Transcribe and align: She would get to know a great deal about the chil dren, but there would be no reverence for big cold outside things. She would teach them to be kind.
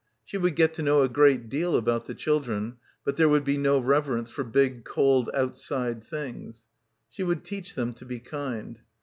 She 0.25 0.39
would 0.39 0.55
get 0.55 0.73
to 0.73 0.81
know 0.81 1.03
a 1.03 1.07
great 1.07 1.47
deal 1.47 1.75
about 1.75 2.07
the 2.07 2.15
chil 2.15 2.39
dren, 2.39 2.77
but 3.05 3.17
there 3.17 3.29
would 3.29 3.43
be 3.43 3.55
no 3.55 3.77
reverence 3.77 4.31
for 4.31 4.43
big 4.43 4.83
cold 4.83 5.29
outside 5.31 6.03
things. 6.03 6.65
She 7.11 7.21
would 7.21 7.43
teach 7.43 7.75
them 7.75 7.93
to 7.93 8.05
be 8.05 8.17
kind. 8.17 8.79